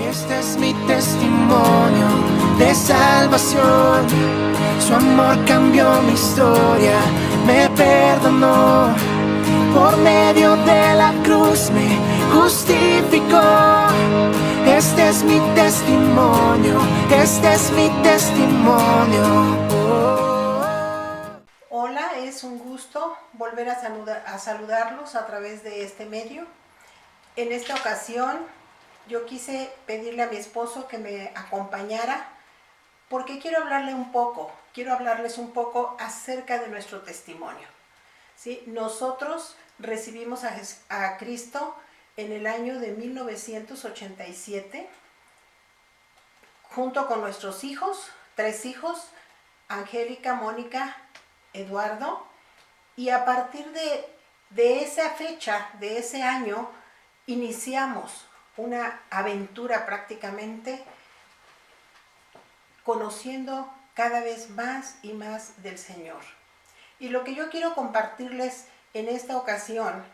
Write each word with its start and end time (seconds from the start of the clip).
Este 0.00 0.38
es 0.38 0.56
mi 0.56 0.72
testimonio 0.86 2.08
de 2.58 2.72
salvación. 2.74 4.06
Su 4.80 4.94
amor 4.94 5.44
cambió 5.44 6.00
mi 6.02 6.12
historia, 6.12 6.98
me 7.44 7.68
perdonó. 7.70 8.94
Por 9.74 9.96
medio 9.98 10.56
de 10.56 10.94
la 10.94 11.12
cruz 11.24 11.70
me 11.70 11.98
justificó. 12.32 13.42
Este 14.66 15.08
es 15.08 15.24
mi 15.24 15.40
testimonio, 15.56 16.80
este 17.10 17.52
es 17.52 17.72
mi 17.72 17.88
testimonio. 18.02 19.68
Hola, 21.70 22.10
es 22.18 22.44
un 22.44 22.58
gusto 22.58 23.16
volver 23.32 23.68
a, 23.68 23.80
saludar, 23.80 24.24
a 24.26 24.38
saludarlos 24.38 25.16
a 25.16 25.26
través 25.26 25.64
de 25.64 25.82
este 25.82 26.06
medio. 26.06 26.46
En 27.34 27.52
esta 27.52 27.74
ocasión 27.74 28.38
yo 29.08 29.24
quise 29.24 29.72
pedirle 29.86 30.22
a 30.22 30.28
mi 30.28 30.36
esposo 30.36 30.86
que 30.86 30.98
me 30.98 31.32
acompañara 31.34 32.28
porque 33.08 33.38
quiero 33.38 33.62
hablarle 33.62 33.94
un 33.94 34.12
poco, 34.12 34.52
quiero 34.74 34.92
hablarles 34.92 35.38
un 35.38 35.52
poco 35.52 35.96
acerca 35.98 36.58
de 36.58 36.68
nuestro 36.68 37.00
testimonio. 37.00 37.66
¿sí? 38.36 38.62
Nosotros 38.66 39.56
recibimos 39.78 40.44
a, 40.44 41.16
Cristo 41.16 41.74
en 42.16 42.32
el 42.32 42.46
año 42.46 42.78
de 42.78 42.92
1987 42.92 44.88
junto 46.64 47.06
con 47.06 47.22
nuestros 47.22 47.64
hijos, 47.64 48.10
tres 48.34 48.66
hijos, 48.66 49.08
Angélica, 49.68 50.34
Mónica, 50.34 50.96
Eduardo, 51.54 52.26
y 52.94 53.08
a 53.08 53.24
partir 53.24 53.66
de, 53.72 54.04
de 54.50 54.82
esa 54.82 55.10
fecha, 55.10 55.70
de 55.80 55.98
ese 55.98 56.22
año, 56.22 56.70
iniciamos 57.26 58.27
una 58.58 59.00
aventura 59.08 59.86
prácticamente 59.86 60.84
conociendo 62.84 63.72
cada 63.94 64.20
vez 64.20 64.50
más 64.50 64.96
y 65.02 65.12
más 65.12 65.62
del 65.62 65.78
Señor. 65.78 66.20
Y 66.98 67.08
lo 67.08 67.24
que 67.24 67.34
yo 67.34 67.48
quiero 67.50 67.74
compartirles 67.74 68.66
en 68.94 69.08
esta 69.08 69.36
ocasión 69.36 70.04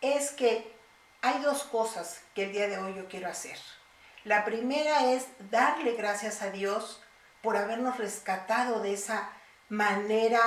es 0.00 0.32
que 0.32 0.74
hay 1.22 1.40
dos 1.40 1.62
cosas 1.62 2.20
que 2.34 2.44
el 2.44 2.52
día 2.52 2.68
de 2.68 2.78
hoy 2.78 2.94
yo 2.94 3.08
quiero 3.08 3.28
hacer. 3.28 3.58
La 4.24 4.44
primera 4.44 5.12
es 5.12 5.26
darle 5.50 5.92
gracias 5.92 6.42
a 6.42 6.50
Dios 6.50 7.00
por 7.42 7.56
habernos 7.56 7.98
rescatado 7.98 8.80
de 8.80 8.94
esa 8.94 9.30
manera 9.68 10.40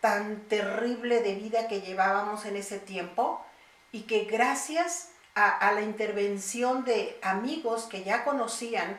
tan 0.00 0.42
terrible 0.48 1.22
de 1.22 1.34
vida 1.34 1.68
que 1.68 1.80
llevábamos 1.80 2.44
en 2.44 2.56
ese 2.56 2.78
tiempo 2.78 3.44
y 3.90 4.02
que 4.02 4.24
gracias 4.24 5.10
a, 5.38 5.72
la 5.72 5.82
intervención 5.82 6.84
de 6.84 7.18
amigos 7.22 7.84
que 7.84 8.02
ya 8.02 8.24
conocían 8.24 8.98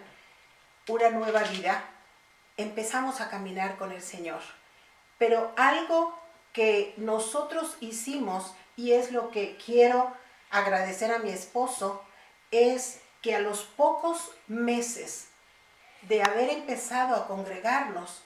una 0.88 1.10
nueva 1.10 1.44
vida, 1.44 1.84
empezamos 2.56 3.20
a 3.20 3.30
caminar 3.30 3.78
con 3.78 3.92
el 3.92 4.02
Señor. 4.02 4.42
Pero 5.18 5.52
algo 5.58 6.18
que 6.54 6.94
nosotros 6.98 7.76
hicimos, 7.82 8.54
y 8.78 8.94
es 8.94 9.12
lo 9.12 9.32
que 9.32 9.58
quiero 9.64 10.14
agradecer 10.50 11.12
a 11.12 11.20
mi 11.20 11.30
esposo, 11.30 12.02
es 12.52 13.02
que 13.22 13.36
a 13.36 13.40
los 13.40 13.64
pocos 13.64 14.32
meses 14.48 15.28
de 16.04 16.24
haber 16.24 16.50
empezado 16.50 17.16
a 17.16 17.28
congregarnos, 17.28 18.24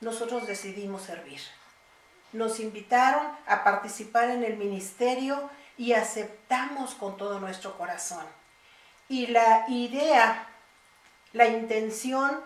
nosotros 0.00 0.48
decidimos 0.48 1.02
servir. 1.02 1.40
Nos 2.32 2.58
invitaron 2.58 3.24
a 3.46 3.62
participar 3.62 4.30
en 4.30 4.42
el 4.42 4.56
ministerio 4.56 5.48
y 5.82 5.94
aceptamos 5.94 6.94
con 6.94 7.16
todo 7.16 7.40
nuestro 7.40 7.76
corazón. 7.76 8.24
Y 9.08 9.26
la 9.26 9.64
idea, 9.66 10.46
la 11.32 11.48
intención 11.48 12.40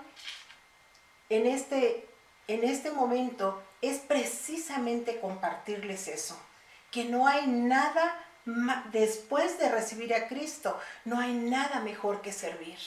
en 1.28 1.47
este, 1.47 2.09
en 2.48 2.65
este 2.65 2.91
momento 2.93 3.62
es 3.83 3.98
precisamente 3.98 5.21
compartirles 5.21 6.09
eso, 6.09 6.41
que 6.91 7.05
no 7.05 7.27
hay 7.27 7.47
nada 7.47 8.25
después 8.91 9.59
de 9.59 9.69
recibir 9.69 10.15
a 10.15 10.28
Cristo, 10.28 10.81
no 11.05 11.21
hay 11.21 11.34
nada 11.34 11.81
mejor 11.81 12.22
que 12.22 12.32
servir. 12.32 12.78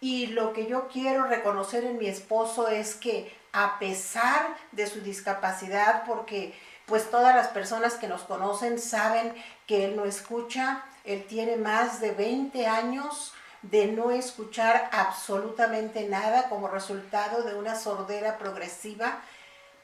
Y 0.00 0.28
lo 0.28 0.52
que 0.52 0.68
yo 0.68 0.86
quiero 0.86 1.24
reconocer 1.24 1.82
en 1.82 1.98
mi 1.98 2.06
esposo 2.06 2.68
es 2.68 2.94
que 2.94 3.36
a 3.50 3.80
pesar 3.80 4.56
de 4.70 4.86
su 4.86 5.00
discapacidad, 5.00 6.04
porque 6.04 6.54
pues 6.86 7.10
todas 7.10 7.34
las 7.34 7.48
personas 7.48 7.94
que 7.94 8.08
nos 8.08 8.22
conocen 8.22 8.78
saben 8.78 9.34
que 9.66 9.84
él 9.84 9.96
no 9.96 10.04
escucha, 10.04 10.84
él 11.04 11.26
tiene 11.26 11.56
más 11.56 12.00
de 12.00 12.12
20 12.12 12.66
años 12.66 13.32
de 13.62 13.86
no 13.86 14.10
escuchar 14.10 14.90
absolutamente 14.92 16.06
nada 16.08 16.48
como 16.48 16.68
resultado 16.68 17.42
de 17.42 17.54
una 17.54 17.76
sordera 17.76 18.36
progresiva, 18.36 19.20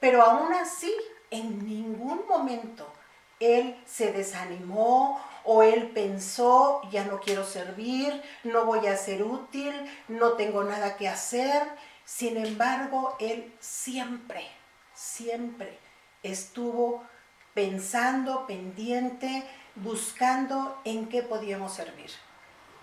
pero 0.01 0.23
aún 0.23 0.53
así 0.53 0.95
en 1.31 1.65
ningún 1.67 2.27
momento 2.29 2.87
él 3.39 3.81
se 3.87 4.13
desanimó 4.13 5.19
o 5.45 5.63
él 5.63 5.91
pensó, 5.95 6.83
ya 6.91 7.05
no 7.05 7.21
quiero 7.21 7.45
servir, 7.45 8.23
no 8.45 8.67
voy 8.67 8.87
a 8.87 8.99
ser 8.99 9.23
útil, 9.23 9.73
no 10.09 10.33
tengo 10.33 10.63
nada 10.65 10.99
que 10.99 11.09
hacer. 11.09 11.63
Sin 12.05 12.37
embargo, 12.37 13.17
él 13.19 13.55
siempre, 13.61 14.47
siempre 14.93 15.79
estuvo 16.23 17.03
pensando, 17.55 18.47
pendiente, 18.47 19.45
buscando 19.77 20.81
en 20.85 21.09
qué 21.09 21.23
podíamos 21.23 21.75
servir. 21.75 22.11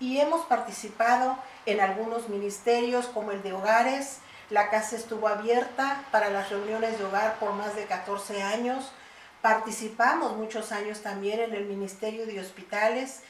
Y 0.00 0.18
hemos 0.20 0.46
participado 0.46 1.36
en 1.66 1.80
algunos 1.80 2.28
ministerios 2.28 3.06
como 3.06 3.32
el 3.32 3.42
de 3.42 3.52
hogares. 3.52 4.18
La 4.50 4.70
casa 4.70 4.96
estuvo 4.96 5.28
abierta 5.28 6.04
para 6.10 6.30
las 6.30 6.50
reuniones 6.50 6.98
de 6.98 7.04
hogar 7.04 7.38
por 7.38 7.52
más 7.52 7.74
de 7.74 7.84
14 7.84 8.42
años. 8.42 8.92
Participamos 9.42 10.36
muchos 10.36 10.72
años 10.72 11.02
también 11.02 11.40
en 11.40 11.54
el 11.54 11.64
Ministerio 11.64 12.26
de 12.26 12.40
Hospitales 12.40 13.22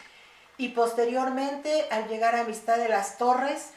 y 0.56 0.70
posteriormente 0.70 1.86
al 1.90 2.08
llegar 2.08 2.34
a 2.34 2.40
Amistad 2.40 2.76
de 2.76 2.88
las 2.88 3.18
Torres 3.18 3.70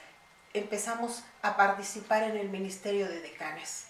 empezamos 0.53 1.23
a 1.41 1.55
participar 1.55 2.23
en 2.23 2.37
el 2.37 2.49
Ministerio 2.49 3.07
de 3.07 3.21
Decanes. 3.21 3.87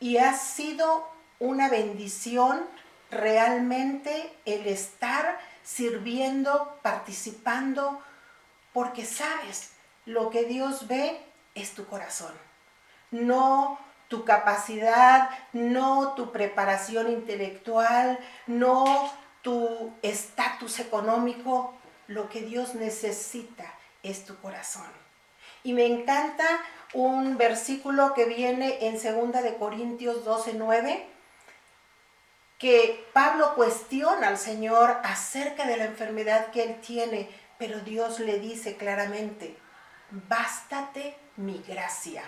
Y 0.00 0.18
ha 0.18 0.34
sido 0.34 1.08
una 1.38 1.68
bendición 1.68 2.66
realmente 3.10 4.32
el 4.44 4.66
estar 4.66 5.38
sirviendo, 5.62 6.78
participando, 6.82 8.00
porque 8.72 9.04
sabes, 9.04 9.72
lo 10.04 10.30
que 10.30 10.44
Dios 10.44 10.86
ve 10.86 11.20
es 11.54 11.74
tu 11.74 11.86
corazón, 11.86 12.32
no 13.10 13.78
tu 14.08 14.24
capacidad, 14.24 15.30
no 15.52 16.14
tu 16.14 16.30
preparación 16.30 17.10
intelectual, 17.10 18.18
no 18.46 19.10
tu 19.42 19.92
estatus 20.02 20.78
económico, 20.78 21.74
lo 22.06 22.28
que 22.28 22.42
Dios 22.42 22.74
necesita 22.74 23.64
es 24.02 24.24
tu 24.24 24.36
corazón. 24.40 24.86
Y 25.64 25.72
me 25.72 25.86
encanta 25.86 26.46
un 26.94 27.36
versículo 27.36 28.14
que 28.14 28.26
viene 28.26 28.86
en 28.86 28.94
2 28.94 29.42
de 29.42 29.56
Corintios 29.56 30.24
12, 30.24 30.54
9, 30.54 31.06
que 32.58 33.08
Pablo 33.12 33.54
cuestiona 33.54 34.28
al 34.28 34.38
Señor 34.38 34.98
acerca 35.04 35.66
de 35.66 35.76
la 35.76 35.84
enfermedad 35.84 36.50
que 36.50 36.62
él 36.62 36.80
tiene, 36.80 37.30
pero 37.58 37.80
Dios 37.80 38.20
le 38.20 38.38
dice 38.38 38.76
claramente, 38.76 39.56
bástate 40.10 41.16
mi 41.36 41.62
gracia. 41.66 42.22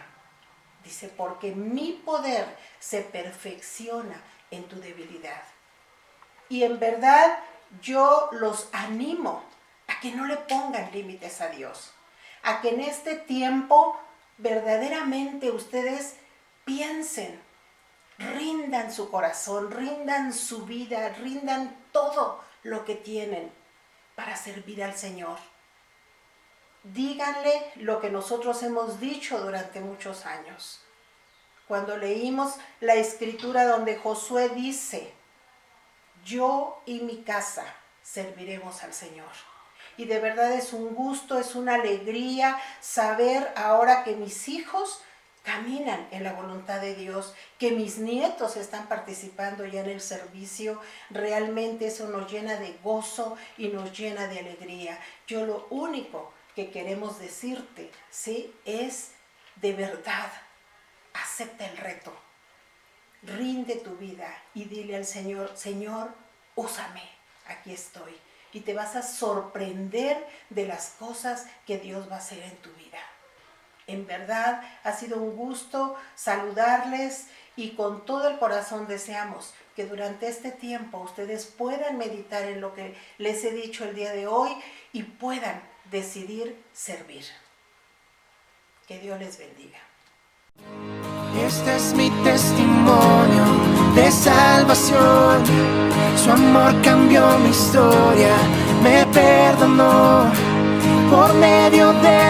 Dice, 0.85 1.09
porque 1.09 1.55
mi 1.55 1.93
poder 2.05 2.47
se 2.79 3.01
perfecciona 3.01 4.23
en 4.51 4.65
tu 4.65 4.81
debilidad. 4.81 5.43
Y 6.49 6.63
en 6.63 6.79
verdad 6.79 7.39
yo 7.83 8.29
los 8.33 8.69
animo 8.73 9.45
a 9.87 10.01
que 10.01 10.13
no 10.13 10.27
le 10.27 10.37
pongan 10.37 10.91
límites 10.93 11.41
a 11.41 11.49
Dios, 11.49 11.93
a 12.43 12.61
que 12.61 12.71
en 12.71 12.81
este 12.81 13.17
tiempo 13.17 13.99
verdaderamente 14.39 15.51
ustedes 15.51 16.17
piensen 16.65 17.48
rindan 18.19 18.93
su 18.93 19.11
corazón, 19.11 19.71
rindan 19.71 20.33
su 20.33 20.67
vida, 20.67 21.09
rindan 21.11 21.77
todo 21.93 22.43
lo 22.63 22.85
que 22.85 22.97
tienen 22.97 23.53
para 24.15 24.37
servir 24.37 24.83
al 24.83 24.95
Señor. 24.95 25.39
Díganle 26.83 27.73
lo 27.77 28.01
que 28.01 28.11
nosotros 28.11 28.63
hemos 28.63 29.01
dicho 29.01 29.39
durante 29.41 29.81
muchos 29.81 30.27
años. 30.27 30.81
Cuando 31.67 31.97
leímos 31.97 32.55
la 32.81 32.95
escritura 32.95 33.67
donde 33.67 33.97
Josué 33.97 34.49
dice, 34.49 35.13
yo 36.25 36.83
y 36.87 37.01
mi 37.01 37.23
casa 37.23 37.65
serviremos 38.03 38.83
al 38.83 38.95
Señor. 38.95 39.31
Y 39.97 40.07
de 40.07 40.19
verdad 40.19 40.53
es 40.53 40.73
un 40.73 40.95
gusto, 40.95 41.39
es 41.39 41.55
una 41.55 41.75
alegría 41.75 42.59
saber 42.81 43.53
ahora 43.57 44.05
que 44.05 44.17
mis 44.17 44.49
hijos 44.49 45.03
caminan 45.43 46.07
en 46.11 46.25
la 46.25 46.33
voluntad 46.33 46.81
de 46.81 46.95
Dios, 46.95 47.35
que 47.59 47.71
mis 47.73 47.99
nietos 47.99 48.57
están 48.57 48.89
participando 48.89 49.65
ya 49.65 49.81
en 49.81 49.91
el 49.91 50.01
servicio, 50.01 50.81
realmente 51.11 51.87
eso 51.87 52.09
nos 52.09 52.31
llena 52.31 52.57
de 52.57 52.77
gozo 52.83 53.37
y 53.57 53.69
nos 53.69 53.97
llena 53.97 54.27
de 54.27 54.41
alegría. 54.41 54.99
Yo 55.27 55.47
lo 55.47 55.67
único 55.71 56.33
que 56.55 56.71
queremos 56.71 57.19
decirte, 57.19 57.91
¿sí? 58.11 58.55
Es 58.65 59.13
de 59.57 59.73
verdad, 59.73 60.31
acepta 61.15 61.67
el 61.67 61.77
reto, 61.77 62.13
rinde 63.23 63.77
tu 63.77 63.97
vida 63.97 64.43
y 64.55 64.65
dile 64.65 64.97
al 64.97 65.05
Señor, 65.05 65.57
Señor, 65.57 66.15
úsame, 66.55 67.03
aquí 67.47 67.73
estoy. 67.73 68.17
Y 68.53 68.61
te 68.61 68.75
vas 68.75 68.97
a 68.97 69.03
sorprender 69.03 70.27
de 70.51 70.67
las 70.67 70.91
cosas 70.99 71.47
que 71.67 71.79
Dios 71.79 72.11
va 72.11 72.17
a 72.17 72.19
hacer 72.19 72.43
en 72.43 72.57
tu 72.57 72.73
vida. 72.75 72.99
En 73.89 74.07
verdad 74.07 74.63
ha 74.85 74.93
sido 74.93 75.17
un 75.17 75.35
gusto 75.35 75.97
saludarles 76.15 77.27
y 77.57 77.71
con 77.71 78.05
todo 78.05 78.29
el 78.29 78.39
corazón 78.39 78.87
deseamos 78.87 79.55
que 79.75 79.87
durante 79.87 80.29
este 80.29 80.53
tiempo 80.53 80.99
ustedes 80.99 81.47
puedan 81.47 81.97
meditar 81.97 82.45
en 82.45 82.61
lo 82.61 82.75
que 82.75 82.95
les 83.17 83.43
he 83.45 83.51
dicho 83.51 83.85
el 83.85 83.97
día 83.97 84.13
de 84.13 84.27
hoy 84.27 84.51
y 84.93 85.05
puedan 85.05 85.63
decidir 85.91 86.63
servir. 86.73 87.25
Que 88.87 88.99
Dios 88.99 89.19
les 89.19 89.39
bendiga. 89.39 89.79
Este 91.47 91.77
es 91.77 91.95
mi 91.95 92.11
testimonio 92.23 93.45
de 93.95 94.11
salvación. 94.11 95.45
Su 96.17 96.31
amor 96.31 96.75
cambió 96.83 97.39
mi 97.39 97.51
historia, 97.51 98.37
me 98.83 99.07
perdonó. 99.07 100.31
Por 101.11 101.33
medio 101.35 101.93
de 101.95 102.28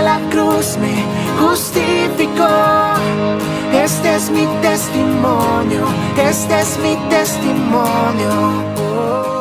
es 4.18 4.30
mi 4.30 4.44
testimonio, 4.60 5.86
este 6.20 6.60
es 6.60 6.76
mi 6.78 6.96
testimonio. 7.08 8.30
Oh. 8.76 9.37